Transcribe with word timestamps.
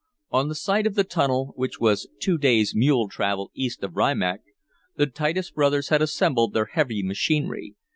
On 0.31 0.47
the 0.47 0.55
site 0.55 0.87
of 0.87 0.95
the 0.95 1.03
tunnel, 1.03 1.53
which 1.55 1.79
was 1.79 2.07
two 2.19 2.39
days' 2.39 2.73
mule 2.73 3.07
travel 3.07 3.51
east 3.53 3.81
from 3.81 3.93
Rimac, 3.93 4.41
the 4.95 5.05
Titus 5.05 5.51
brothers 5.51 5.89
had 5.89 6.01
assembled 6.01 6.53
their 6.53 6.69
heavy 6.73 7.03
machinery. 7.03 7.75